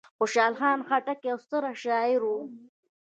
[0.17, 2.31] خوشحال خان خټک یو ستر شاعر و.